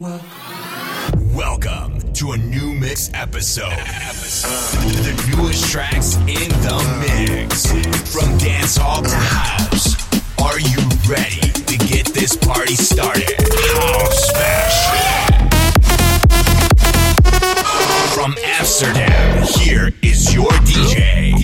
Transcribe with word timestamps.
Welcome 0.00 0.24
to 2.14 2.32
a 2.32 2.36
new 2.36 2.74
mix 2.74 3.12
episode. 3.14 3.70
the 3.70 5.36
newest 5.36 5.70
tracks 5.70 6.16
in 6.16 6.24
the 6.26 6.82
mix. 6.98 7.66
From 8.12 8.36
dance 8.38 8.76
hall 8.76 9.04
to 9.04 9.14
house. 9.14 9.94
Are 10.42 10.58
you 10.58 10.78
ready 11.08 11.48
to 11.48 11.78
get 11.86 12.06
this 12.06 12.36
party 12.36 12.74
started? 12.74 13.30
House 13.38 14.30
special 14.30 14.98
From 18.14 18.34
Amsterdam, 18.44 19.46
here 19.60 19.92
is 20.02 20.34
your 20.34 20.50
DJ 20.50 21.43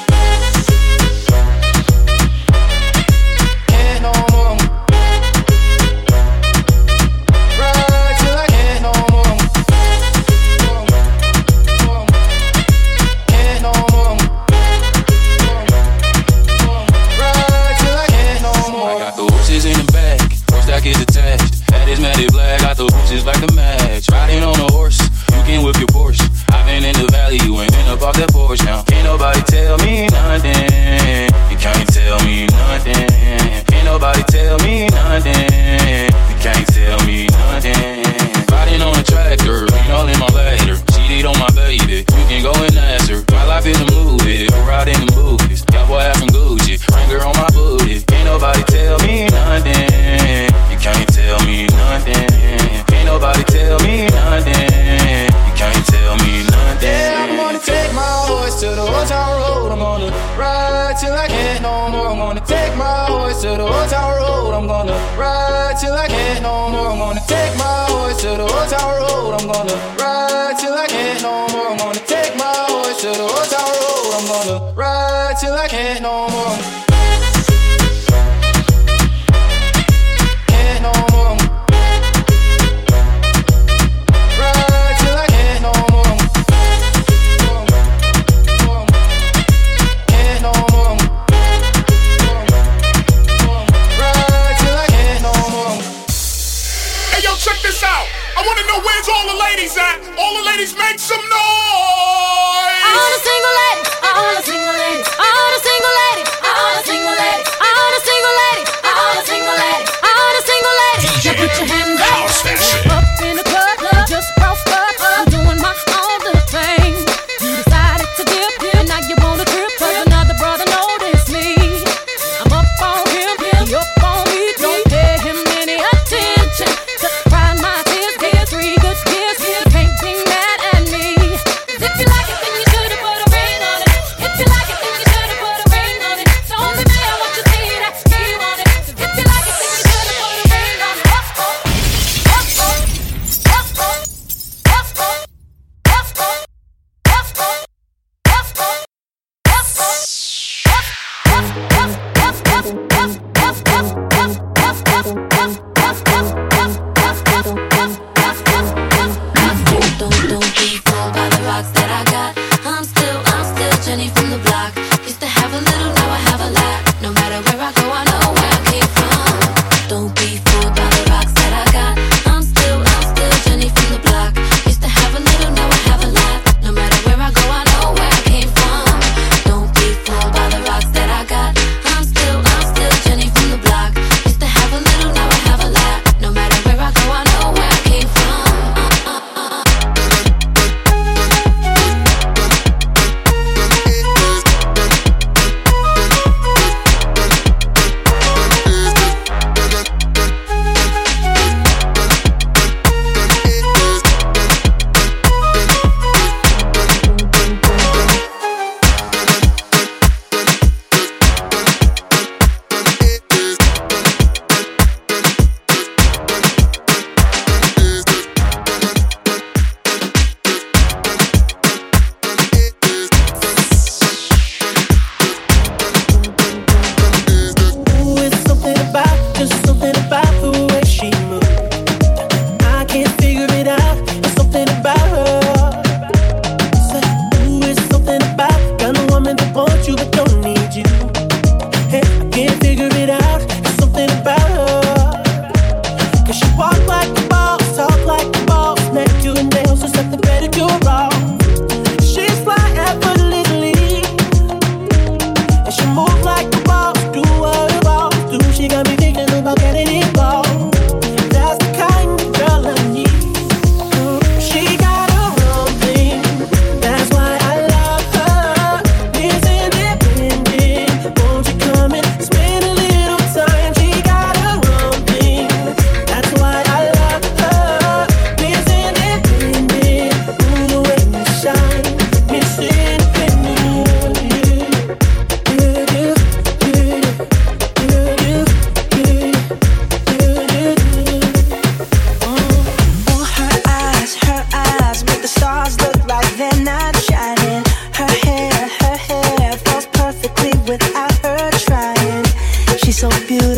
to 73.01 73.07
the 73.07 73.19
old 73.19 73.49
town 73.49 73.67
road. 73.67 74.13
I'm 74.13 74.27
gonna 74.27 74.73
ride 74.75 75.35
till 75.39 75.53
I 75.53 75.67
can't 75.67 76.03
no 76.03 76.29
more. 76.29 76.80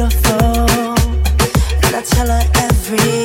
Beautiful, 0.10 0.66
and 1.86 1.96
I 1.96 2.02
tell 2.02 2.28
her 2.28 2.44
every 2.56 3.23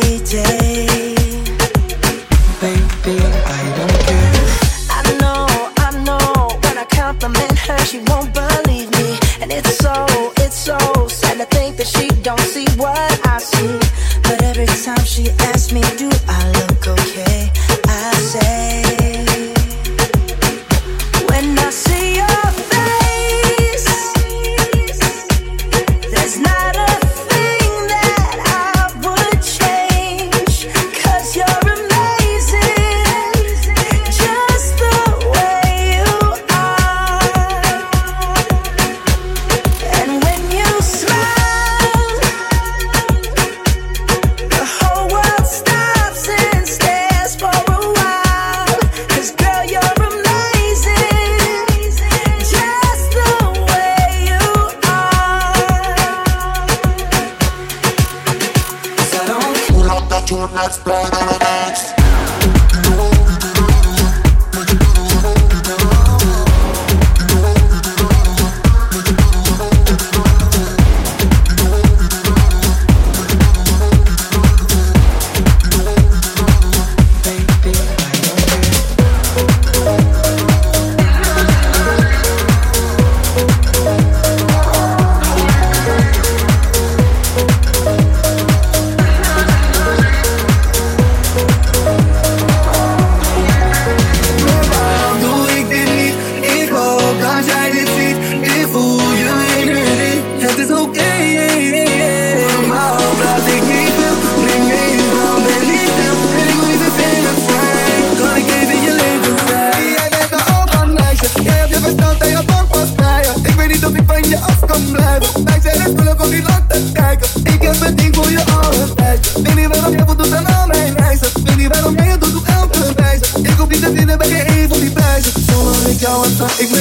ik 126.38 126.77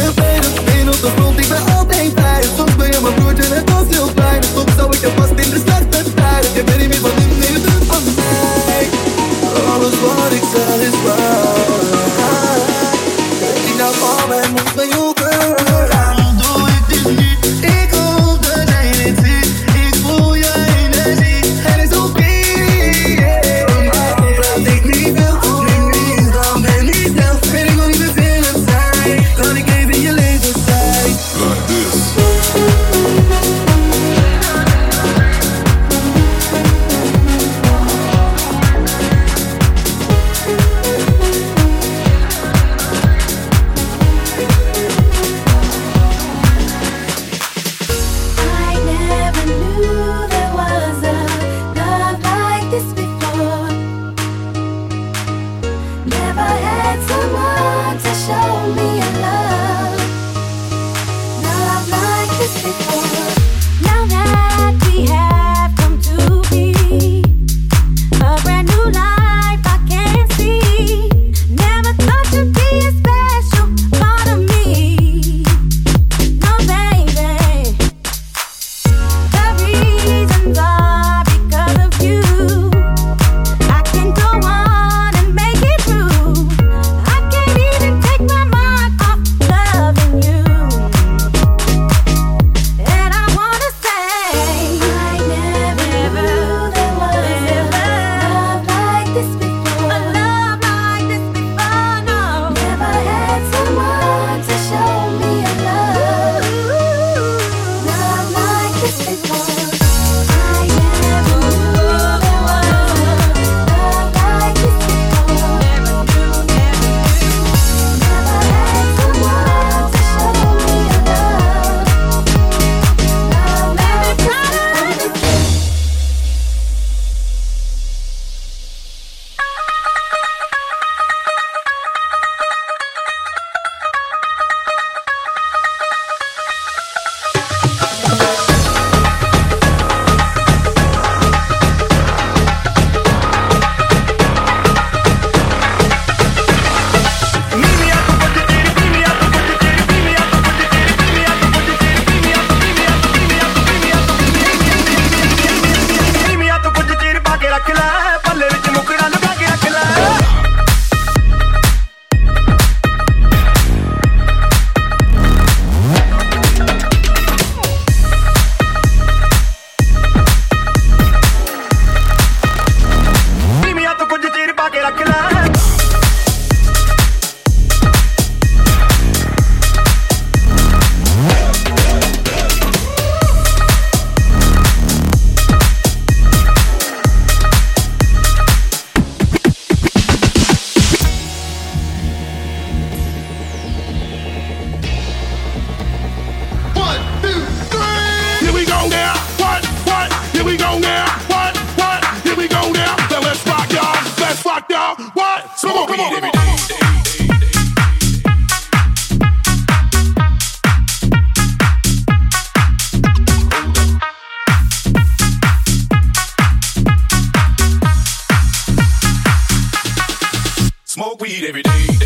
what 221.19 221.27
we 221.29 221.36
eat 221.36 221.45
every 221.45 221.63
day. 221.63 221.97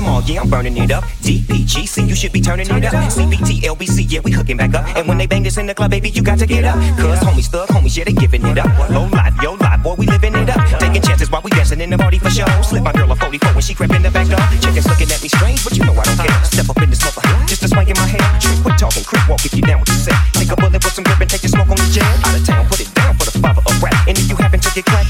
Them 0.00 0.08
all, 0.08 0.22
yeah, 0.22 0.40
I'm 0.40 0.48
burning 0.48 0.76
it 0.76 0.90
up. 0.90 1.04
DPGC, 1.20 2.08
you 2.08 2.14
should 2.14 2.32
be 2.32 2.40
turning 2.40 2.66
it 2.66 2.84
up. 2.84 2.94
CBT, 3.12 3.60
LBC, 3.68 4.06
yeah, 4.08 4.20
we 4.24 4.30
hooking 4.32 4.56
back 4.56 4.74
up. 4.74 4.84
And 4.96 5.06
when 5.06 5.18
they 5.18 5.26
bang 5.26 5.42
this 5.42 5.58
in 5.58 5.66
the 5.66 5.74
club, 5.74 5.90
baby, 5.90 6.10
you 6.10 6.22
got 6.22 6.38
to 6.38 6.46
get 6.46 6.64
up. 6.64 6.76
Cause 6.96 7.20
homies, 7.20 7.48
thug 7.48 7.68
homies, 7.68 7.96
yeah, 7.96 8.04
they 8.04 8.12
giving 8.12 8.44
it 8.46 8.58
up. 8.58 8.70
Low 8.90 9.06
life, 9.06 9.34
yo 9.42 9.54
life, 9.54 9.82
boy, 9.82 9.94
we 9.98 10.06
living 10.06 10.34
it 10.34 10.48
up. 10.48 10.60
Taking 10.80 11.02
chances 11.02 11.30
while 11.30 11.42
we 11.42 11.50
dancing 11.50 11.80
in 11.80 11.90
the 11.90 11.98
party 11.98 12.18
for 12.18 12.30
show. 12.30 12.46
Slip 12.62 12.82
my 12.82 12.92
girl 12.92 13.12
a 13.12 13.16
44 13.16 13.52
when 13.52 13.62
she 13.62 13.74
crept 13.74 13.94
in 13.94 14.02
the 14.02 14.10
back 14.10 14.28
door. 14.28 14.40
Chickens 14.60 14.86
looking 14.88 15.10
at 15.12 15.22
me 15.22 15.28
strange, 15.28 15.62
but 15.64 15.76
you 15.76 15.84
know 15.84 15.92
I 15.92 16.04
don't 16.04 16.18
care. 16.18 16.44
Step 16.44 16.68
up 16.68 16.80
in 16.82 16.90
this 16.90 17.02
mother, 17.04 17.22
just 17.46 17.62
a 17.62 17.68
swank 17.68 17.88
in 17.90 17.96
my 17.96 18.08
hair. 18.08 18.24
Trick, 18.40 18.58
quit 18.62 18.78
talking, 18.78 19.04
creep 19.04 19.28
walk 19.28 19.44
if 19.44 19.54
you 19.54 19.62
down 19.62 19.80
with 19.80 19.88
the 19.88 19.98
set. 20.00 20.16
Take 20.32 20.50
a 20.50 20.56
bullet 20.56 20.80
with 20.80 20.94
some 20.94 21.04
grip 21.04 21.20
and 21.20 21.30
take 21.30 21.42
the 21.42 21.48
smoke 21.48 21.68
on 21.68 21.76
the 21.76 21.88
jet. 21.92 22.08
Out 22.24 22.36
of 22.36 22.46
town, 22.46 22.66
put 22.66 22.80
it 22.80 22.88
down 22.94 23.12
for 23.18 23.28
the 23.28 23.36
father 23.36 23.62
of 23.66 23.74
rap. 23.82 23.96
And 24.08 24.16
if 24.16 24.28
you 24.30 24.36
happen 24.36 24.60
to 24.60 24.70
get 24.72 24.84
cracked, 24.86 25.09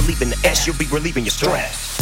believe 0.00 0.22
in 0.22 0.30
the 0.30 0.38
S, 0.44 0.64
you'll 0.64 0.76
be 0.76 0.86
relieving 0.86 1.24
your 1.24 1.32
stress. 1.32 1.96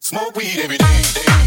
Smoke 0.00 0.34
weed 0.34 0.58
every 0.58 0.78
day. 0.78 1.43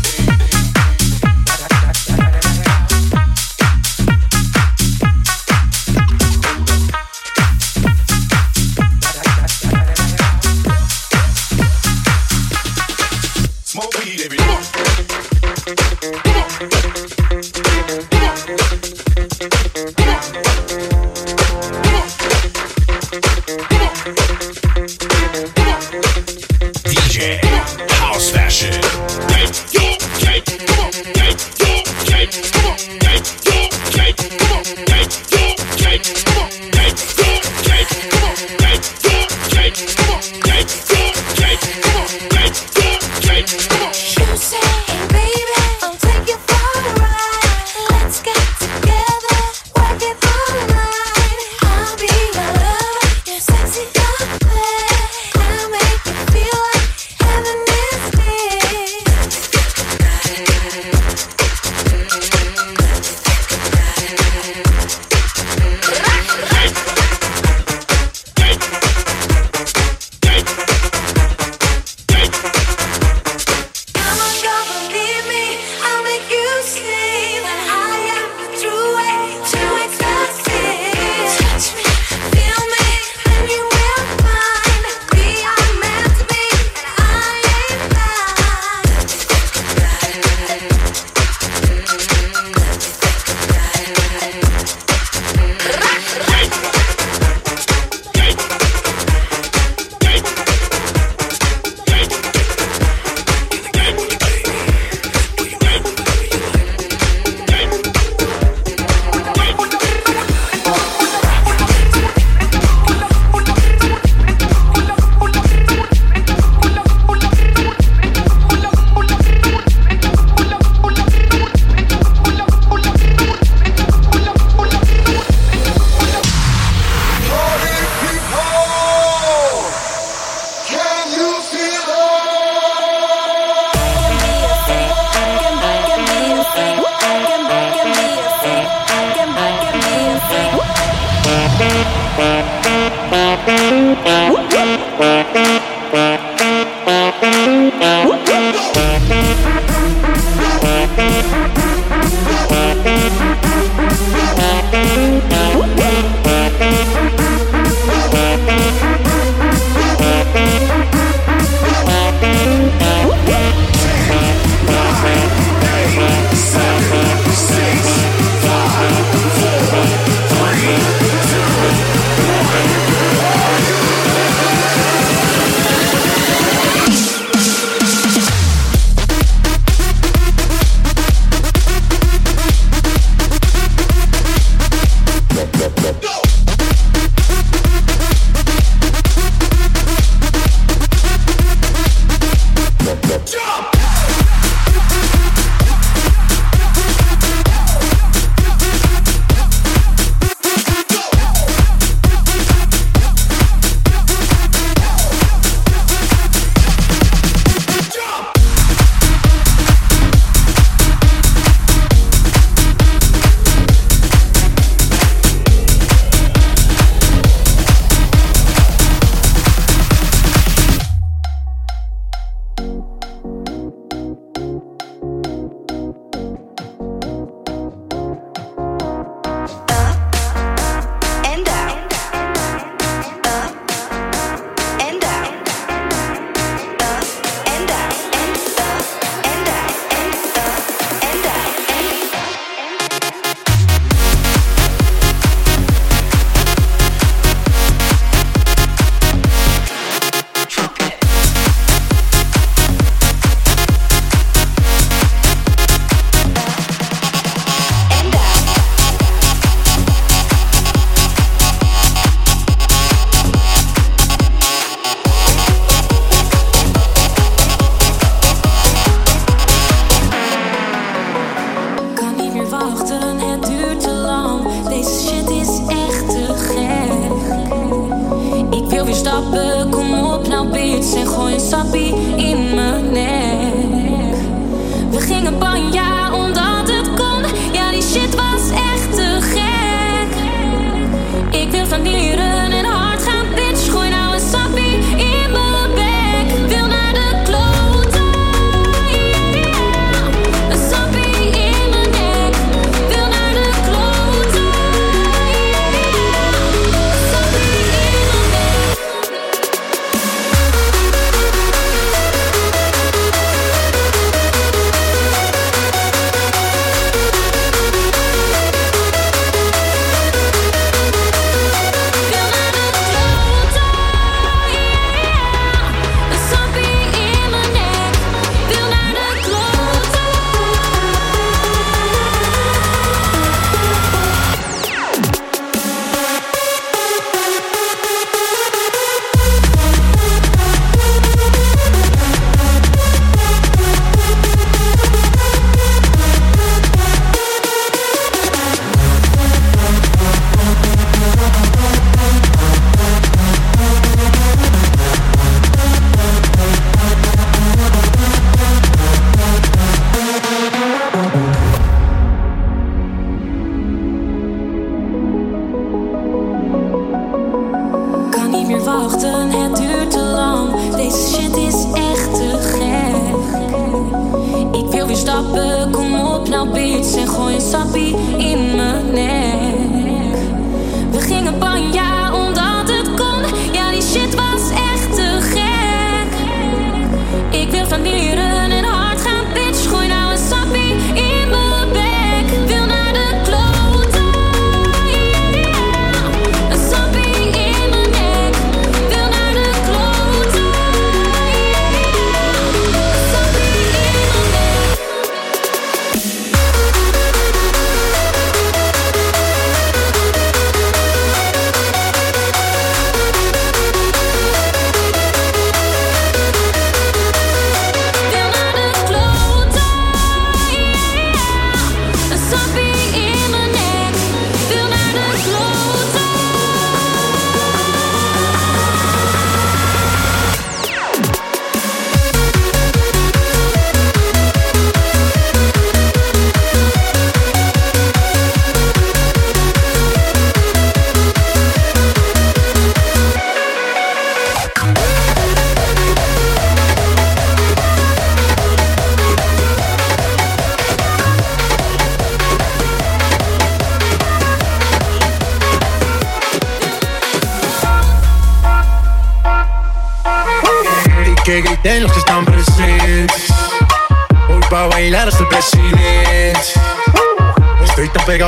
consejo 281.05 281.29
en 281.29 281.39
Shopee 281.39 281.93
in. 282.17 282.46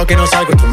Que 0.05 0.15
no 0.15 0.25
salgo 0.27 0.53
de 0.53 0.68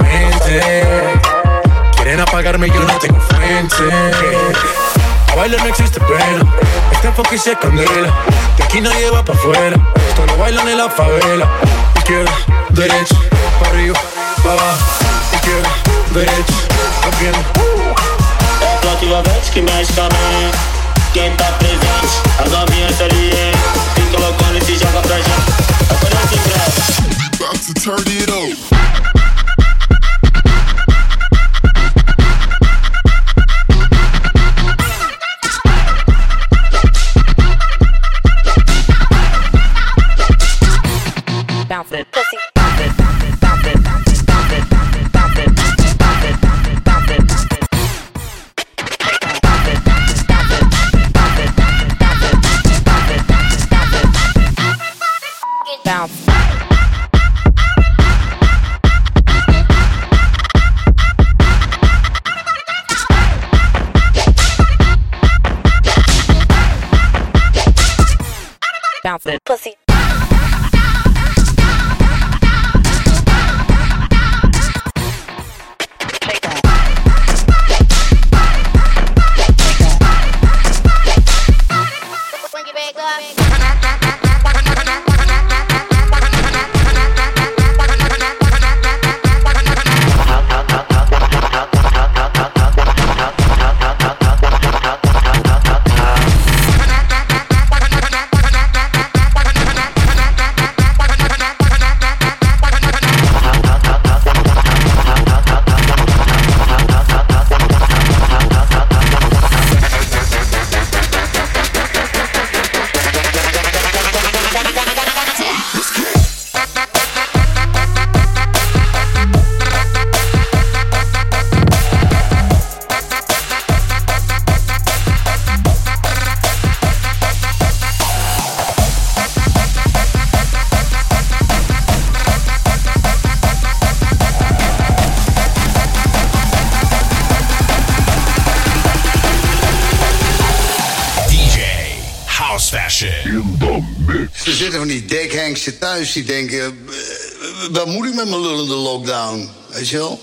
die 146.17 146.25
denken, 146.25 146.87
eh, 146.89 147.73
wat 147.73 147.87
moet 147.87 148.07
ik 148.07 148.15
met 148.15 148.29
mijn 148.29 148.41
lullende 148.41 148.75
lockdown? 148.75 149.49
Weet 149.73 149.89
je 149.89 149.97
wel? 149.97 150.21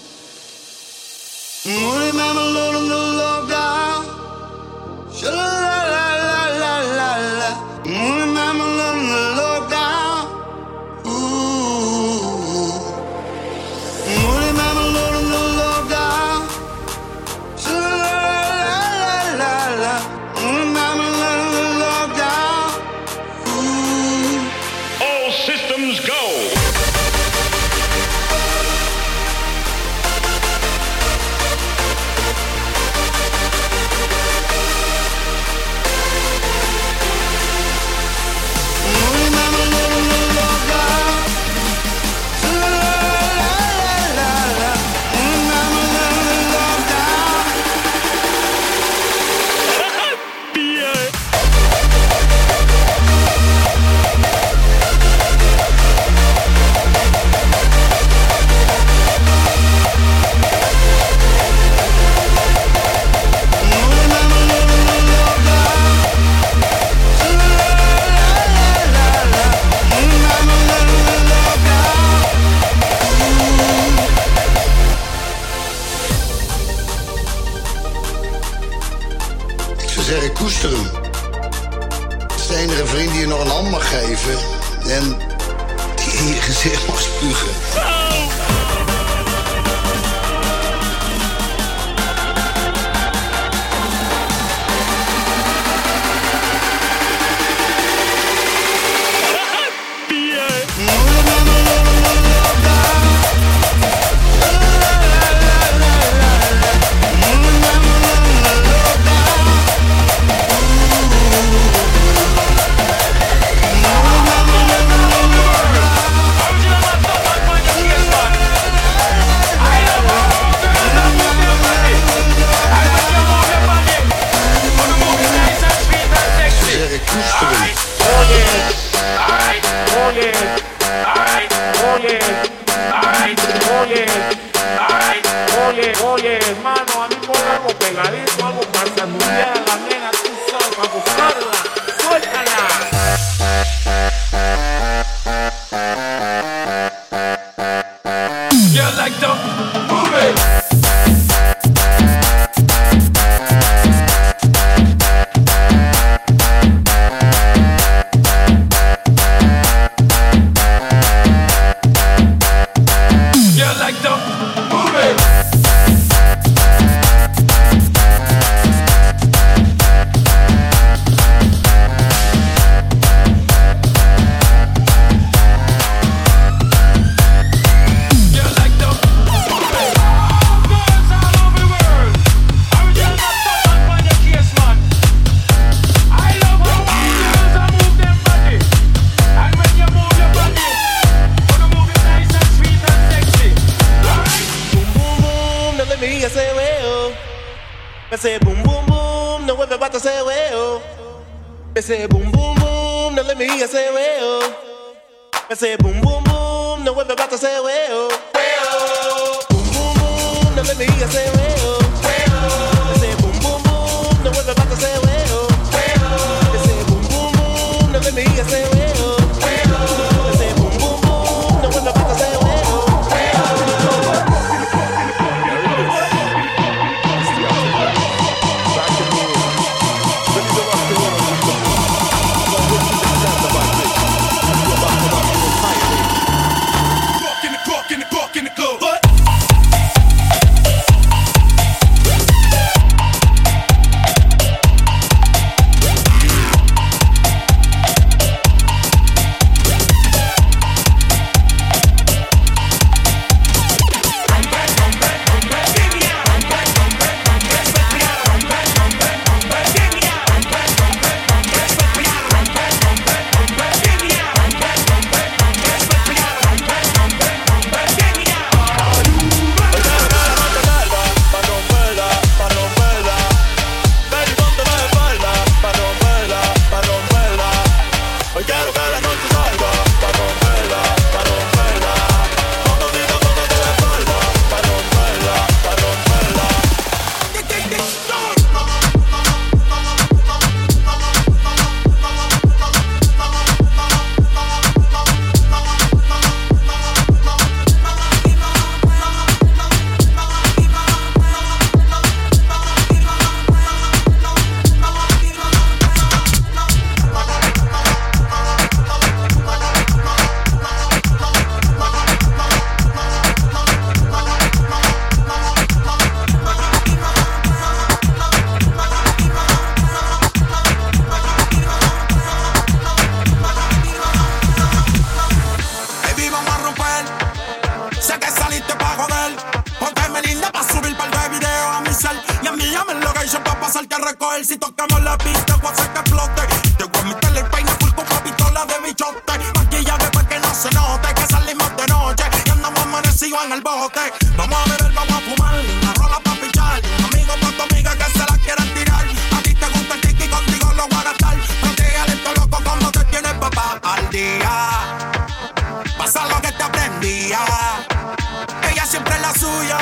Ella 357.05 358.85
siempre 358.89 359.15
es 359.15 359.21
la 359.21 359.33
suya 359.33 359.77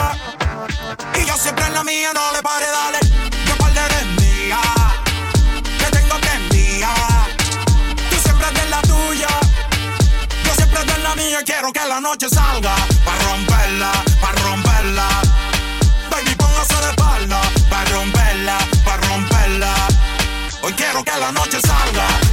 y 1.22 1.26
yo 1.26 1.38
siempre 1.38 1.68
en 1.68 1.74
la 1.76 1.84
mía. 1.84 2.12
No 2.16 2.32
le 2.32 2.42
pare, 2.42 2.66
dale, 2.66 3.00
que 3.46 3.54
par 3.60 3.72
eres 3.72 4.06
mía. 4.20 4.60
Te 5.62 5.98
tengo 5.98 6.20
que 6.20 6.30
enviar. 6.30 7.28
Tú 8.10 8.18
siempre 8.24 8.48
eres 8.50 8.70
la 8.72 8.82
tuya, 8.82 9.28
yo 10.46 10.54
siempre 10.56 10.80
estoy 10.80 10.96
en 10.96 11.04
la 11.04 11.16
mía. 11.16 11.40
Quiero 11.46 11.72
que 11.72 11.86
la 11.88 12.00
noche 12.00 12.28
salga 12.28 12.76
para 13.06 13.24
romperla, 13.24 13.92
para 14.20 14.42
romperla. 14.42 15.08
Baby, 16.10 16.36
póngase 16.36 16.74
de 16.74 16.90
espalda 16.90 17.42
para 17.70 17.90
romperla, 17.92 18.58
para 18.84 19.02
romperla. 19.10 19.74
Hoy 20.64 20.74
quiero 20.74 21.04
que 21.04 21.16
la 21.20 21.32
noche 21.32 21.60
salga. 21.62 22.31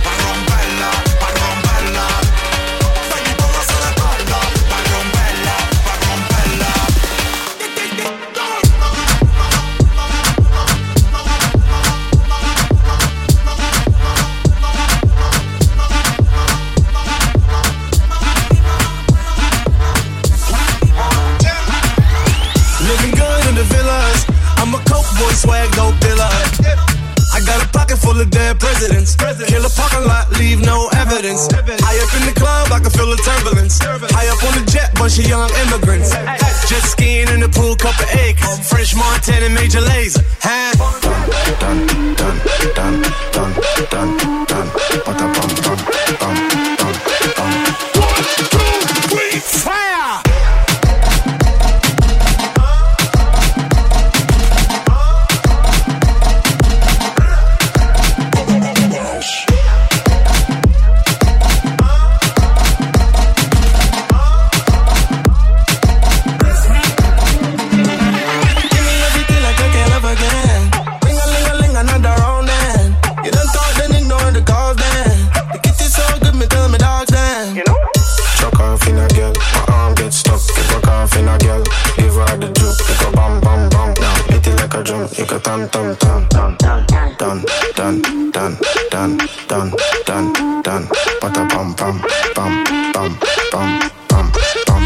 dan, 89.48 89.72
dan, 90.04 90.32
dan. 90.62 90.88
Bada 91.20 91.46
bam, 91.48 91.74
bam, 91.74 92.00
bam, 92.34 92.64
bam, 92.92 93.16
bam, 93.50 93.80
bam, 93.80 93.80
bam, 94.08 94.32
bam. 94.66 94.84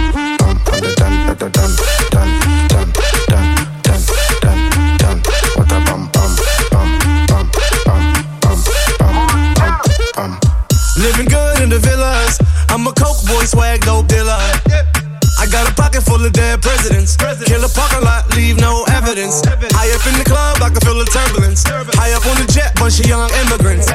And 0.72 0.82
the 0.82 0.94
dan, 0.96 1.26
da 1.26 1.34
da 1.34 1.48
dan, 1.48 1.70
dan, 2.10 2.28
dan, 2.70 2.92
dan, 3.28 3.48
dan, 4.40 4.58
dan, 4.98 5.22
bam, 5.58 5.66
bam, 5.84 6.10
bam, 6.12 6.30
bam, 6.70 6.88
bam, 7.86 8.02
bam, 8.98 9.16
bam, 9.54 9.80
bam. 10.16 10.38
Living 10.96 11.26
good 11.26 11.60
in 11.60 11.68
the 11.68 11.78
villas. 11.78 12.38
I'm 12.68 12.86
a 12.86 12.92
coke 12.92 13.26
boy, 13.26 13.44
swag 13.44 13.80
dope 13.80 14.06
dealer. 14.06 14.38
I 15.38 15.46
got 15.50 15.68
a 15.68 15.74
pocket 15.74 16.02
full 16.02 16.24
of 16.24 16.32
dead 16.32 16.62
presidents. 16.62 17.16
Kill 17.16 17.64
a 17.64 17.68
parking 17.68 18.04
lot, 18.04 18.30
leave 18.36 18.60
no 18.60 18.84
evidence. 18.94 19.42
High 19.44 19.90
up 19.90 20.06
in 20.06 20.14
the 20.18 20.24
club, 20.24 20.62
I 20.62 20.70
can 20.70 20.80
feel 20.80 20.98
the 20.98 21.04
turbulence. 21.10 21.64
High 21.98 22.12
up 22.14 22.24
on 22.26 22.36
the 22.38 22.46
jet, 22.46 22.74
bunch 22.76 23.00
of 23.00 23.06
young 23.06 23.28
immigrants. 23.42 23.91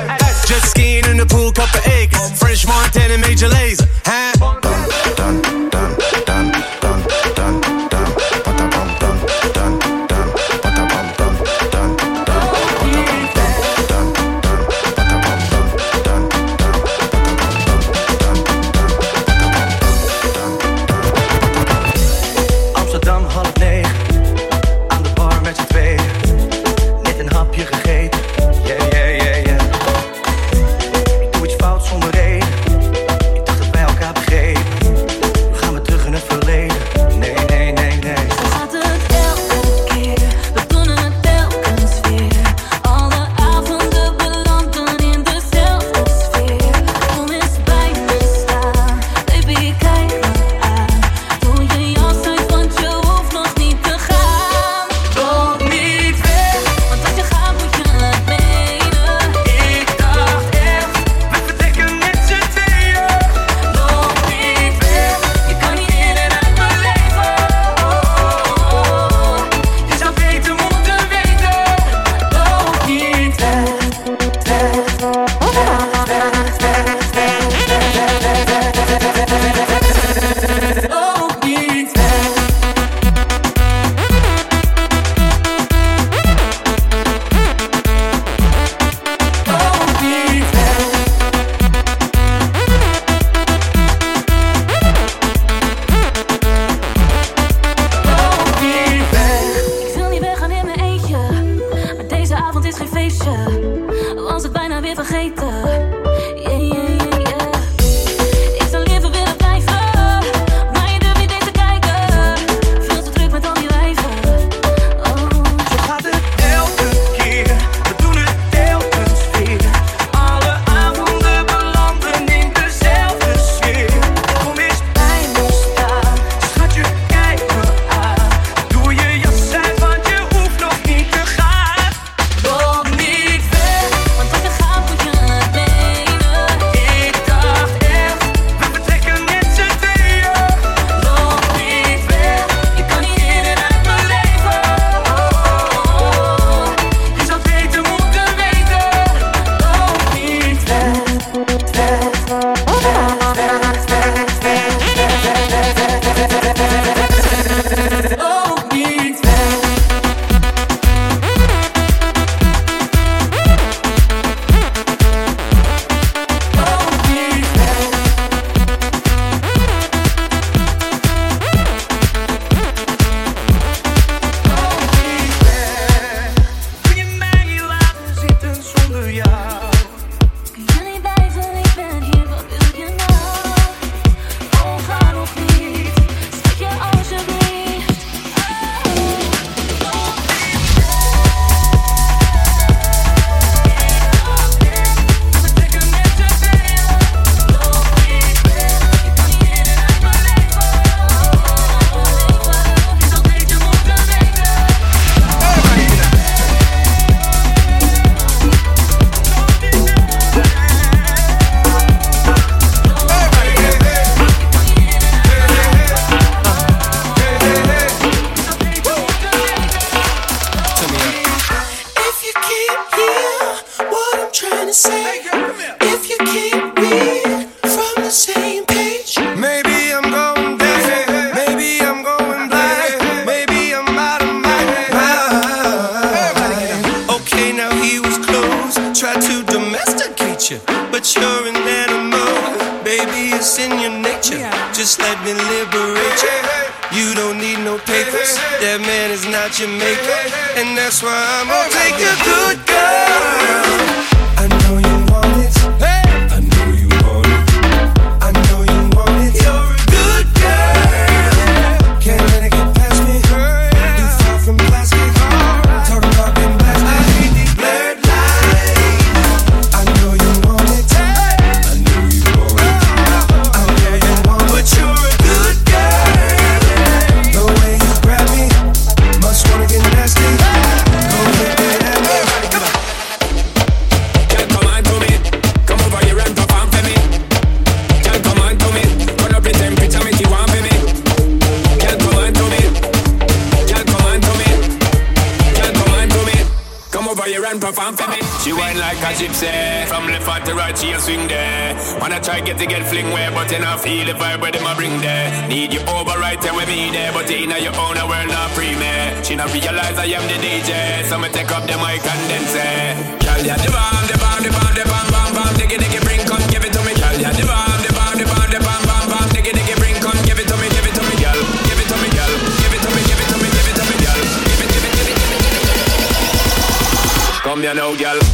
know 327.88 327.94
y'all. 327.96 328.27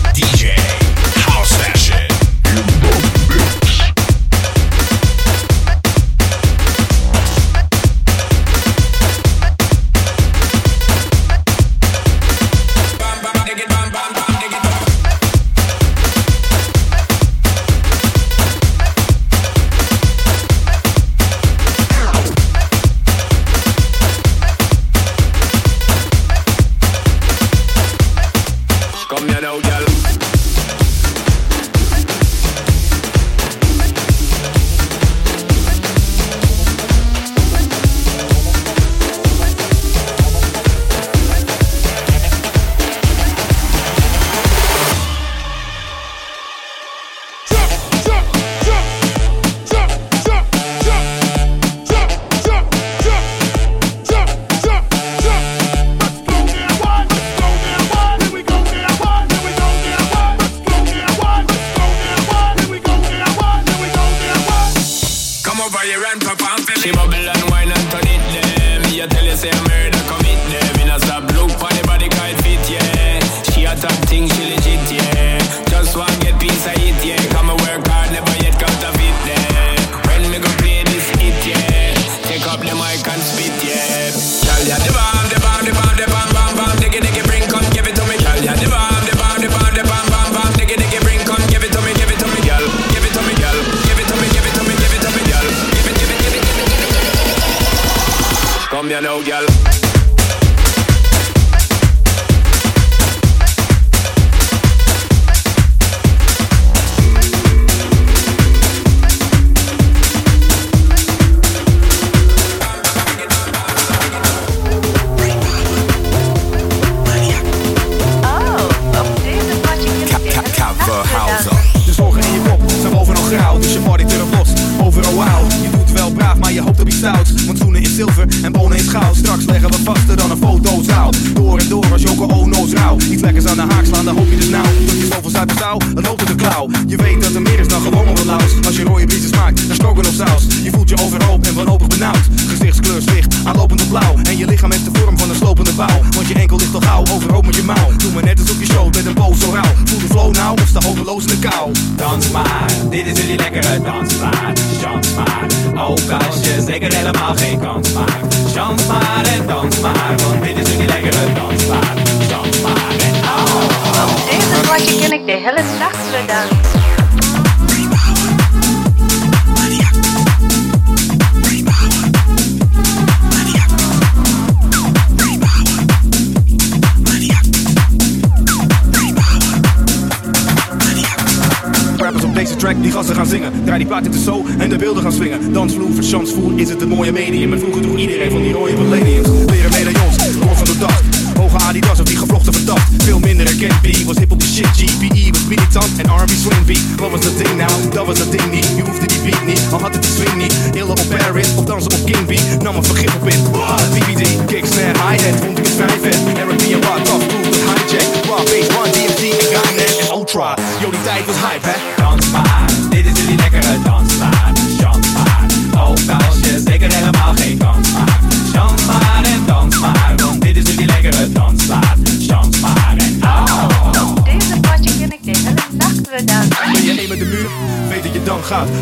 laat 183.93 184.03
het 184.03 184.13
de 184.13 184.19
zo 184.19 184.45
en 184.57 184.69
de 184.69 184.77
beelden 184.77 185.03
gaan 185.03 185.11
swingen. 185.11 185.53
Dansvloer, 185.53 185.93
verchansvoer, 185.93 186.59
is 186.59 186.69
het 186.69 186.79
het 186.79 186.89
mooie 186.89 187.11
medium. 187.11 187.53
En 187.53 187.59
vroeger 187.59 187.81
droeg 187.81 187.97
iedereen 187.97 188.31
van 188.31 188.42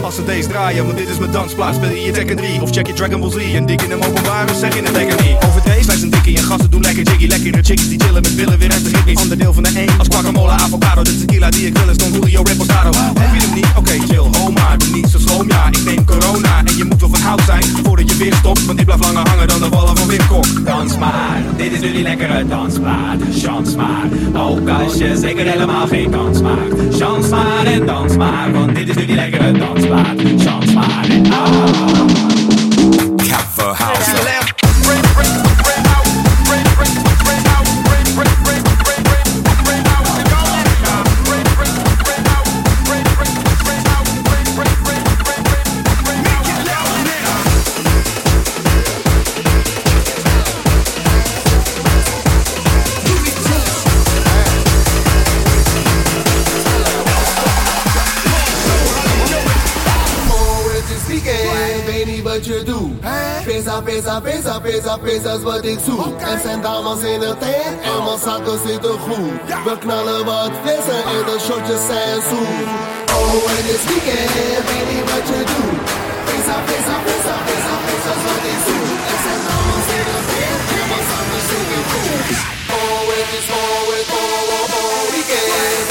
als 0.02 0.16
ze 0.16 0.24
deze 0.24 0.48
draaien. 0.48 0.86
Want 0.86 0.98
dit 0.98 1.10
is 1.10 1.18
mijn 1.18 1.32
dansplaats. 1.32 1.78
Speel 1.78 1.90
je 1.90 2.12
Tekken 2.12 2.36
3 2.36 2.62
of 2.62 2.70
check 2.70 2.88
je 2.88 2.94
Dragon 2.94 3.20
Ball 3.20 3.32
Z. 3.32 3.54
En 3.54 3.66
dik 3.66 3.82
in 3.82 3.90
hem 3.90 4.02
openbaar 4.02 4.50
of 4.50 4.56
zeg 4.56 4.76
je 4.76 4.82
het 4.82 4.92
lekker 4.92 5.26
niet. 5.26 5.61
Wij 5.86 5.98
zijn 5.98 6.10
dikkie 6.10 6.38
en 6.38 6.44
gasten 6.44 6.70
doen 6.72 6.82
lekker 6.82 7.04
jiggy. 7.04 7.28
Lekkere 7.28 7.64
chickies 7.64 7.90
die 7.90 8.00
chillen 8.00 8.22
met 8.22 8.36
billen 8.36 8.58
weer 8.58 8.72
uit 8.72 8.84
de 8.84 8.90
ritme. 8.90 9.16
Ander 9.16 9.38
deel 9.38 9.54
van 9.54 9.64
de 9.64 9.72
één 9.76 9.98
als 9.98 10.08
guacamole, 10.12 10.52
avocado. 10.52 11.02
De 11.04 11.20
tequila 11.20 11.50
die 11.50 11.66
ik 11.68 11.78
wil 11.78 11.90
is 11.90 11.98
Don 11.98 12.12
Julio 12.12 12.42
Reposado. 12.42 12.90
Heb 13.20 13.34
je 13.34 13.42
hem 13.46 13.54
niet? 13.54 13.68
Oké, 13.76 13.92
chill, 13.92 14.40
ho 14.40 14.52
maar. 14.52 14.78
Doe 14.78 14.90
niet 14.90 15.10
zo 15.10 15.20
schoon, 15.20 15.48
ja. 15.48 15.68
Ik 15.68 15.84
neem 15.84 16.06
corona 16.06 16.64
en 16.64 16.78
je 16.78 16.84
moet 16.84 17.00
wel 17.00 17.10
van 17.10 17.22
hout 17.22 17.42
zijn 17.46 17.64
voordat 17.84 18.12
je 18.12 18.18
weer 18.18 18.34
stopt. 18.34 18.66
Want 18.66 18.78
die 18.78 18.86
blijft 18.86 19.04
langer 19.04 19.30
hangen 19.30 19.48
dan 19.48 19.60
de 19.60 19.70
ballen 19.70 19.98
van 19.98 20.08
Wim 20.08 20.28
Kok. 20.28 20.66
Dans 20.66 20.98
maar, 20.98 21.42
dit 21.58 21.72
is 21.72 21.80
jullie 21.80 22.04
lekkere 22.04 22.48
dansplaat. 22.48 23.20
Chance 23.38 23.76
maar, 23.76 24.06
ook 24.34 24.70
als 24.70 24.96
je 24.98 25.18
zeker 25.18 25.46
helemaal 25.46 25.88
geen 25.88 26.10
kans 26.10 26.42
maakt. 26.42 26.96
Chance 27.00 27.30
maar 27.30 27.66
en 27.66 27.86
dans 27.86 28.16
maar, 28.18 28.52
want 28.52 28.76
dit 28.76 28.90
is 28.90 28.96
jullie 28.96 29.16
lekkere 29.16 29.52
dansplaat. 29.52 30.20
Chance 30.38 30.74
maar 30.74 31.06
en 31.10 31.32
ah. 31.32 31.50
Cover 33.18 33.76
House. 33.76 34.31
Pizza, 64.02 64.20
pizza, 64.20 64.60
pizza, 64.60 64.98
pizza, 64.98 65.34
is 65.38 65.44
wat 65.44 65.66
ik 65.66 65.80
zoek. 65.86 66.22
Er 66.22 66.40
zijn 66.44 66.62
dames 66.62 67.02
in 67.14 67.20
de 67.20 67.36
tent 67.40 67.76
en 67.90 68.04
mijn 68.06 68.20
zakken 68.26 68.60
zitten 68.68 69.00
goed. 69.00 69.40
We 69.66 69.78
knallen 69.80 70.26
wat 70.26 70.52
vissen 70.64 71.04
en 71.16 71.24
de 71.30 71.38
shotjes 71.46 71.84
zijn 71.90 72.22
zoet. 72.30 72.68
Oh, 73.18 73.46
het 73.56 73.68
is 73.76 73.84
weekend, 73.90 74.66
weet 74.68 74.88
niet 74.92 75.08
wat 75.12 75.26
je 75.32 75.42
doet. 75.52 75.82
Pizza, 76.28 76.56
pizza, 76.68 76.96
pizza, 77.06 77.36
pizza, 77.48 77.76
pizza 77.86 78.12
is 78.18 78.24
wat 78.28 78.44
ik 78.54 78.60
zoek. 78.68 79.00
Er 79.12 79.20
zijn 79.26 79.42
dames 79.48 79.88
in 79.98 80.04
de 80.10 80.20
tent 80.32 80.66
en 80.80 80.86
mijn 80.92 81.06
zakken 81.12 81.44
zitten 81.50 81.84
goed. 81.92 82.30
Oh, 82.78 83.08
het 83.18 83.32
is, 83.40 83.48
oh, 83.62 83.88
het, 83.96 84.10
oh, 84.20 84.56
oh, 84.58 84.78
oh, 84.80 85.02
weekend. 85.14 85.91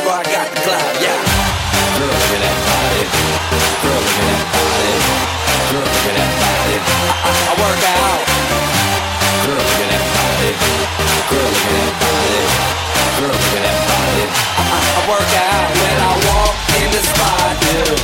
I 0.00 0.22
got 0.24 0.48
the 0.48 0.60
clout. 0.64 0.94
Yeah. 1.00 1.18
Girl, 1.98 2.08
look 2.08 2.32
at 2.32 2.40
that 2.40 2.58
body. 2.64 3.02
Girl, 3.84 4.00
look 4.00 4.16
at 4.16 4.26
that 4.30 4.44
body. 4.54 4.94
Girl, 5.70 5.84
look 5.84 6.06
at 6.08 6.14
that 6.16 6.32
body. 6.40 6.76
I, 6.80 7.14
I, 7.20 7.32
I 7.50 7.54
work 7.60 7.82
out. 7.84 8.22
Girl, 9.44 9.60
look 9.60 9.80
at 9.80 9.88
that 9.92 10.04
body. 10.16 10.50
Girl, 11.30 11.44
look 11.44 11.60
at 11.60 11.74
that 11.76 11.94
body. 12.00 12.40
Girl, 13.20 13.28
look 13.28 13.50
at 13.50 13.62
that 13.66 13.78
body. 13.90 14.24
I, 14.30 14.62
I, 14.64 14.78
I 14.80 15.02
work 15.10 15.30
out 15.36 15.68
when 15.76 15.96
I 16.00 16.12
walk 16.32 16.54
in 16.80 16.88
the 16.90 17.02
spot. 17.04 17.52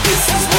This 0.04 0.24
is 0.36 0.55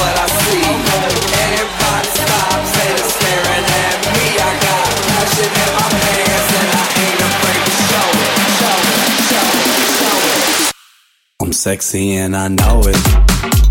sexy 11.67 12.13
and 12.13 12.33
I 12.33 12.47
know 12.47 12.81
it. 12.85 13.66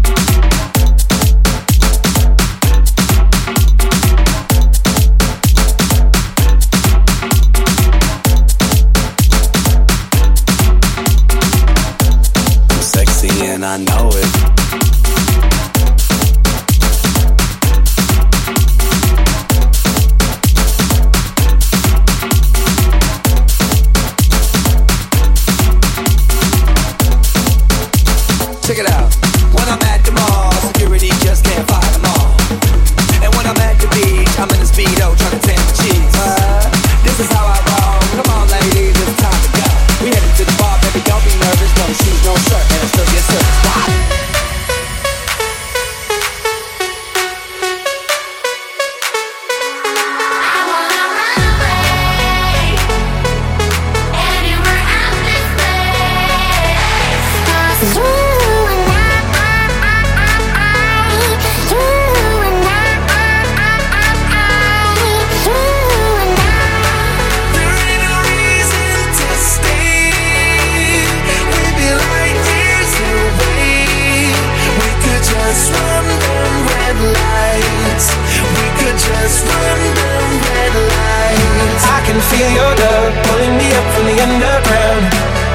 Underground. 84.20 85.06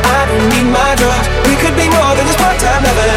I 0.05 0.25
don't 0.27 0.49
need 0.53 0.67
my 0.69 0.95
drugs. 0.95 1.27
We 1.47 1.55
could 1.57 1.75
be 1.75 1.89
more 1.89 2.15
than 2.15 2.25
just 2.27 2.39
part-time 2.39 2.83
lovers. 2.83 3.09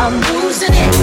I'm 0.00 0.20
losing 0.32 0.72
it. 0.72 0.94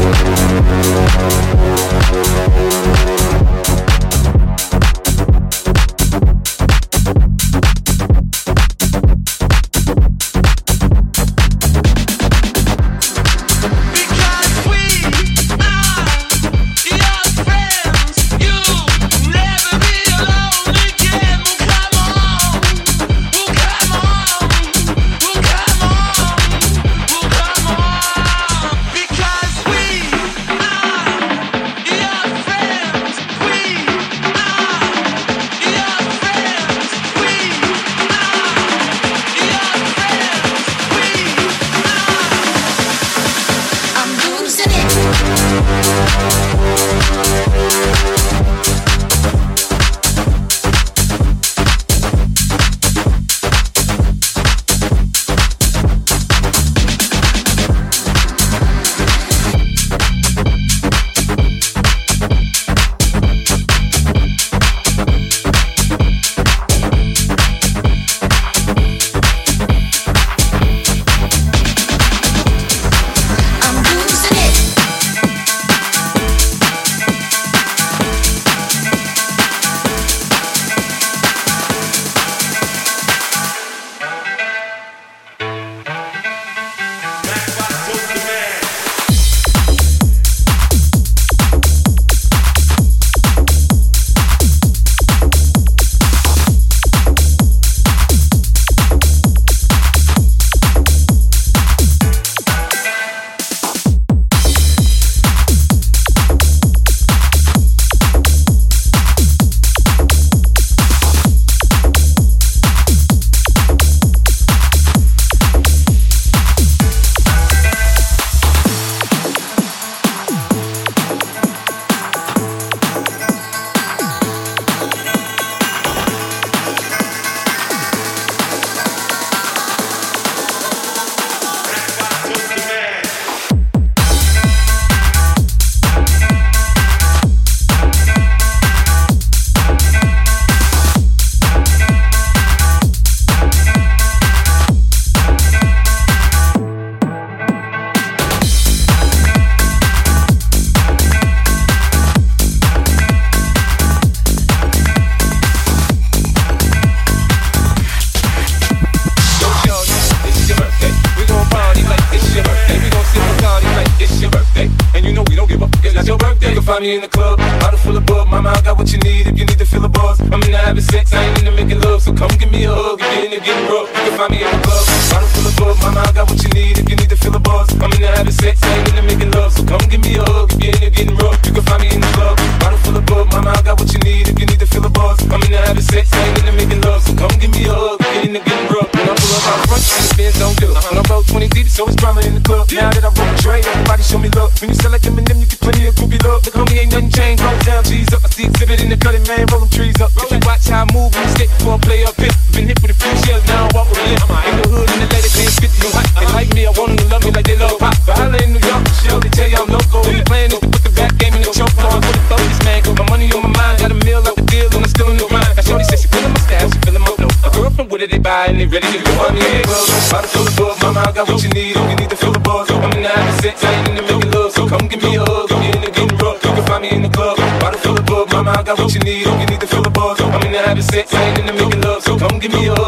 ready 218.06 218.18
to 218.18 218.22
buy 218.22 218.46
and 218.46 218.72
ready 218.72 218.86
to 218.86 219.04
go. 219.04 219.12
I'm 219.26 219.36
in 219.36 219.64
close, 219.64 220.10
about 220.10 220.22
to 220.24 220.30
fill 220.30 220.46
the 220.46 220.54
book. 220.58 220.78
Mama, 220.82 221.00
I 221.08 221.12
got 221.12 221.28
what 221.28 221.42
you 221.42 221.50
need, 221.50 221.76
only 221.76 221.96
need 221.96 222.10
to 222.10 222.16
fill 222.16 222.34
the 222.34 222.40
book. 222.40 222.70
I'm 222.70 222.92
in 222.94 223.02
the 223.02 223.10
having 223.10 223.42
sex, 223.42 223.64
I 223.64 223.90
in 223.90 223.96
the 223.96 224.02
making 224.04 224.32
love. 224.32 224.52
So 224.52 224.68
come 224.68 224.88
give 224.88 225.02
me 225.02 225.16
a 225.16 225.22
hug, 225.26 225.52
I'm 225.52 225.64
in 225.64 225.82
the 225.82 225.90
getting 225.90 226.18
rough. 226.18 226.44
You 226.46 226.52
can 226.54 226.66
find 226.68 226.82
me 226.84 226.90
in 226.92 227.02
the 227.02 227.10
club, 227.10 227.40
about 227.40 227.74
to 227.74 227.80
fill 227.80 227.96
the 227.96 228.04
book. 228.04 228.30
Mama, 228.30 228.52
I 228.52 228.64
got 228.64 228.78
what 228.78 228.94
you 228.94 229.00
need, 229.00 229.26
only 229.26 229.46
need 229.46 229.62
to 229.62 229.68
fill 229.68 229.82
the 229.82 229.90
book. 229.90 230.22
I'm 230.22 230.44
in 230.46 230.52
the 230.52 230.60
having 230.60 230.84
sex, 230.84 231.14
I 231.16 231.40
in 231.40 231.48
the 231.48 231.54
making 231.54 231.82
love. 231.82 232.04
So 232.04 232.18
come 232.20 232.38
give 232.38 232.54
me 232.54 232.68
a 232.68 232.76
hug. 232.76 232.85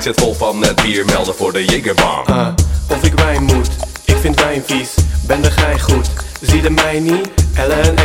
Ik 0.00 0.06
zit 0.06 0.20
vol 0.20 0.34
van 0.34 0.58
net 0.58 0.82
bier, 0.82 1.04
melden 1.04 1.34
voor 1.34 1.52
de 1.52 1.64
Jagerbaan. 1.64 2.24
Ah, 2.26 2.54
of 2.88 3.02
ik 3.02 3.12
wijn 3.12 3.42
moet, 3.42 3.68
ik 4.04 4.16
vind 4.16 4.40
wijn 4.40 4.62
vies, 4.66 4.94
ben 5.26 5.42
de 5.42 5.50
gij 5.50 5.78
goed. 5.78 6.10
Zie 6.40 6.62
de 6.62 6.70
mij 6.70 7.00
niet, 7.00 7.28
Ella 7.54 7.99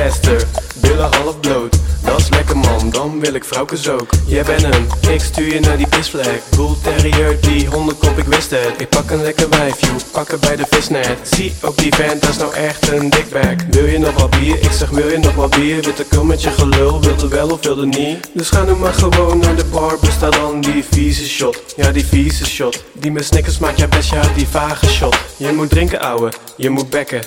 ook. 3.54 4.10
Jij 4.26 4.44
bent 4.44 4.62
hem, 4.62 4.88
ik 5.10 5.22
stuur 5.22 5.54
je 5.54 5.60
naar 5.60 5.78
die 5.78 5.88
pisvlek. 5.88 6.42
Bull 6.56 6.76
terrier, 6.84 7.42
die 7.42 7.68
hondenkop, 7.68 8.18
ik 8.18 8.26
wist 8.26 8.50
het. 8.50 8.74
Ik 8.78 8.90
pak 8.90 9.10
een 9.12 9.22
lekker 9.22 9.50
wijf, 9.50 9.82
joe, 9.82 9.96
pakken 10.12 10.40
bij 10.40 10.56
de 10.56 10.66
visnet. 10.70 11.18
Zie 11.24 11.54
ook 11.62 11.78
die 11.78 11.96
vent, 11.96 12.22
dat 12.22 12.30
is 12.30 12.38
nou 12.38 12.54
echt 12.54 12.92
een 12.92 13.10
dikbag. 13.10 13.56
Wil 13.70 13.86
je 13.86 14.00
nog 14.00 14.20
wat 14.20 14.30
bier? 14.30 14.56
Ik 14.62 14.72
zeg 14.72 14.90
wil 14.90 15.10
je 15.10 15.18
nog 15.18 15.36
wat 15.36 15.50
bier? 15.50 15.82
Witte 15.82 16.06
kom 16.16 16.28
met 16.28 16.42
je 16.42 16.52
gelul, 16.52 17.02
wilde 17.02 17.28
wel 17.28 17.50
of 17.50 17.64
wilde 17.64 17.86
niet? 17.86 18.30
Dus 18.34 18.50
ga 18.50 18.64
nu 18.64 18.76
maar 18.76 18.94
gewoon 18.94 19.40
naar 19.40 19.56
de 19.56 19.66
bar, 19.66 19.98
bestel 20.02 20.32
dan 20.32 20.62
die 20.62 20.86
vieze 20.92 21.28
shot. 21.28 21.64
Ja, 21.76 21.92
die 21.92 22.06
vieze 22.06 22.46
shot. 22.46 22.84
Die 22.94 23.12
met 23.12 23.26
snickers 23.26 23.58
maakt 23.58 23.78
jij 23.78 23.90
best, 23.90 24.12
ja, 24.12 24.22
die 24.36 24.48
vage 24.48 24.88
shot. 24.88 25.18
Je 25.38 25.52
moet 25.52 25.70
drinken, 25.70 26.00
ouwe, 26.00 26.32
je 26.58 26.70
moet 26.70 26.90
bekken. 26.90 27.22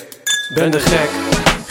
Ben 0.53 0.71
de 0.71 0.79
gek. 0.79 1.09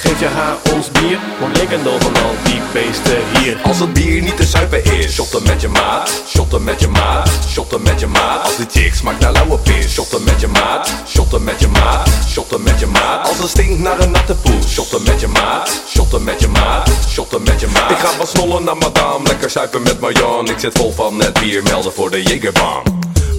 Geef 0.01 0.21
je 0.21 0.27
haar 0.27 0.57
ons 0.75 0.91
bier, 0.91 1.19
want 1.41 1.59
en 1.59 1.83
dan 1.85 2.01
van 2.01 2.15
al 2.15 2.35
die 2.45 2.61
beesten 2.73 3.19
hier. 3.35 3.59
Als 3.63 3.79
het 3.79 3.93
bier 3.93 4.23
niet 4.23 4.37
te 4.37 4.45
zuipen 4.45 4.85
is, 4.85 5.15
shotten 5.15 5.43
met 5.43 5.61
je 5.61 5.69
maat, 5.69 6.23
shotten 6.29 6.65
met 6.65 6.81
je 6.81 6.89
maat, 6.89 7.31
shotten 7.49 7.83
met 7.83 8.01
je 8.01 8.07
maat. 8.07 8.45
Als 8.45 8.57
die 8.57 8.67
chick 8.71 8.95
smaakt 8.95 9.21
naar 9.21 9.33
lauwe 9.33 9.59
pis, 9.59 9.93
shotten 9.93 10.25
met 10.25 10.41
je 10.41 10.47
maat, 10.47 10.95
shotten 11.09 11.45
met 11.45 11.61
je 11.61 11.67
maat, 11.67 12.09
shotten 12.29 12.63
met 12.63 12.81
je 12.81 12.87
maat. 12.87 13.29
Als 13.29 13.39
het 13.39 13.49
stinkt 13.49 13.79
naar 13.79 14.01
een 14.01 14.11
natte 14.11 14.35
poel, 14.35 14.63
shotten 14.69 15.03
met 15.03 15.21
je 15.21 15.29
maat, 15.29 15.83
shotten 15.89 16.25
met 16.25 16.41
je 16.41 16.49
maat, 16.49 16.91
shotten 17.09 17.43
met 17.43 17.61
je 17.61 17.67
maat. 17.67 17.91
Ik 17.91 17.99
ga 17.99 18.17
wat 18.19 18.29
snollen 18.29 18.65
naar 18.65 18.77
madame, 18.77 19.27
lekker 19.27 19.51
zuipen 19.51 19.83
met 19.83 20.01
Marjan. 20.01 20.49
Ik 20.49 20.59
zit 20.59 20.79
vol 20.79 20.93
van 20.93 21.17
net 21.17 21.41
bier, 21.41 21.63
melden 21.63 21.93
voor 21.93 22.11
de 22.11 22.23
Jagerbaan. 22.23 22.83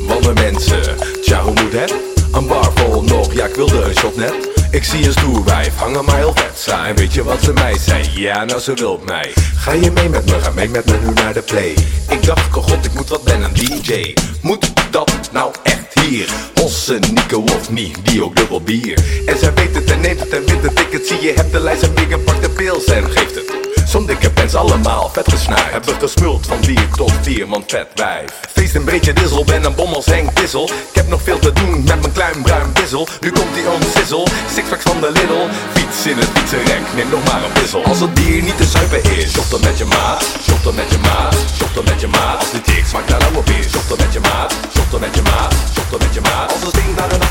Wanne 0.07 0.33
mensen, 0.33 0.97
tja 1.21 1.41
hoe 1.41 1.53
moet 1.53 1.73
het? 1.73 2.18
Een 2.31 2.47
bar 2.47 2.71
vol 2.75 3.03
nog, 3.03 3.33
ja 3.33 3.45
ik 3.45 3.55
wilde 3.55 3.81
een 3.81 3.95
shot 3.95 4.15
net. 4.15 4.33
Ik 4.71 4.83
zie 4.83 5.05
een 5.05 5.11
stoer 5.11 5.43
wijf, 5.43 5.75
hangen 5.75 6.05
maar 6.05 6.15
heel 6.15 6.33
vet 6.35 6.57
saai. 6.57 6.93
Weet 6.93 7.13
je 7.13 7.23
wat 7.23 7.43
ze 7.43 7.53
mij 7.53 7.77
zei? 7.77 8.09
Ja, 8.15 8.45
nou 8.45 8.59
ze 8.59 8.73
wil 8.73 9.01
mij. 9.05 9.31
Ga 9.35 9.71
je 9.71 9.91
mee 9.91 10.09
met 10.09 10.25
me, 10.25 10.39
ga 10.39 10.51
mee 10.51 10.69
met 10.69 10.85
me 10.85 10.97
nu 11.05 11.13
naar 11.13 11.33
de 11.33 11.41
play. 11.41 11.73
Ik 12.09 12.25
dacht, 12.25 12.57
oh 12.57 12.63
god, 12.63 12.85
ik 12.85 12.93
moet 12.93 13.09
wat 13.09 13.23
ben 13.23 13.43
een 13.43 13.53
DJ. 13.53 14.13
Moet 14.41 14.71
dat 14.91 15.29
nou 15.31 15.53
echt 15.63 15.99
hier? 15.99 16.29
Hossen, 16.55 17.01
Nico 17.13 17.39
of 17.39 17.69
niet, 17.69 17.97
die 18.03 18.23
ook 18.23 18.35
dubbel 18.35 18.61
bier. 18.61 18.99
En 19.25 19.37
zij 19.37 19.53
weet 19.53 19.75
het 19.75 19.91
en 19.91 20.01
neemt 20.01 20.19
het 20.19 20.29
en 20.29 20.45
wint 20.45 20.63
het 20.63 20.75
ticket. 20.75 21.07
Zie 21.07 21.21
je, 21.21 21.33
hebt 21.35 21.51
de 21.51 21.59
lijst 21.59 21.83
en 21.83 21.93
big 21.93 22.09
en 22.09 22.23
pak 22.23 22.41
de 22.41 22.49
pils 22.49 22.85
en 22.85 23.11
geeft 23.11 23.35
het. 23.35 23.68
Zo'n 23.89 24.05
dikke 24.05 24.29
pens 24.29 24.55
allemaal 24.55 25.09
vet 25.13 25.29
gesnuit 25.29 25.71
Hebben 25.71 25.95
gesmuld 25.99 26.45
van 26.45 26.59
bier 26.59 26.87
tot 26.95 27.11
vier 27.21 27.47
man 27.47 27.63
vet 27.67 27.87
wijf. 27.95 28.29
Feest 28.53 28.75
een 28.75 28.85
beetje 28.85 29.13
dissel, 29.13 29.43
ben 29.43 29.63
een 29.65 29.75
bom 29.75 29.93
als 29.93 30.05
Henk 30.05 30.35
Dissel 30.35 30.63
Ik 30.63 30.95
heb 30.95 31.07
nog 31.07 31.21
veel 31.21 31.39
te 31.39 31.53
doen 31.53 31.83
met 31.83 32.01
mijn 32.01 32.11
klein 32.11 32.41
bruin 32.41 32.73
bissel 32.73 33.07
Nu 33.19 33.31
komt 33.31 33.53
die 33.53 33.63
sizzle, 33.95 34.27
sixpacks 34.53 34.83
van 34.83 34.99
de 35.01 35.11
Lidl. 35.11 35.47
Fiets 35.73 36.05
in 36.05 36.17
het 36.17 36.29
fietsenrek, 36.33 36.81
neem 36.95 37.09
nog 37.09 37.23
maar 37.23 37.43
een 37.43 37.61
wissel 37.61 37.83
Als 37.83 37.99
het 37.99 38.13
bier 38.13 38.41
niet 38.41 38.57
te 38.57 38.65
zuipen 38.65 39.03
is, 39.03 39.31
shotten 39.31 39.61
met 39.61 39.77
je 39.77 39.85
maat 39.85 40.25
Shotten 40.41 40.75
met 40.75 40.89
je 40.91 40.97
maat, 40.97 41.35
shotten 41.57 41.83
met 41.83 42.01
je 42.01 42.07
maat. 42.07 42.39
Als 42.39 42.51
die 42.51 42.61
chick 42.73 42.85
smaakt 42.85 43.09
naar 43.09 43.19
lauwe 43.19 43.43
bier, 43.43 43.63
shotten 43.73 43.97
met 43.97 44.13
je 44.13 44.19
maat 44.19 44.53
Shotten 44.75 44.99
met 44.99 45.15
je 45.15 45.21
maat, 45.21 45.53
shotten 45.75 45.99
met 45.99 46.13
je 46.13 46.21
maat. 46.21 46.51
Als 46.51 46.61
het 46.61 46.69
stinkt 46.75 46.99
naar 46.99 47.11
een 47.11 47.21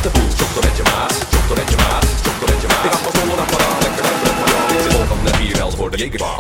Jägerbar. 5.98 6.38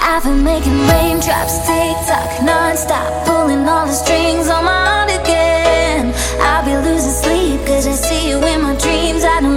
I've 0.00 0.22
been 0.22 0.42
making 0.42 0.72
raindrops 0.88 1.58
tick 1.66 1.96
tock 2.06 2.42
non-stop 2.42 3.26
Pulling 3.26 3.68
all 3.68 3.84
the 3.86 3.92
strings 3.92 4.48
on 4.48 4.64
my 4.64 4.86
heart 4.86 5.10
again 5.10 6.14
I'll 6.40 6.64
be 6.64 6.74
losing 6.88 7.12
sleep 7.12 7.66
cause 7.66 7.86
I 7.86 7.92
see 7.92 8.30
you 8.30 8.38
in 8.38 8.62
my 8.62 8.74
dreams 8.76 9.22
I 9.22 9.40
don't 9.42 9.53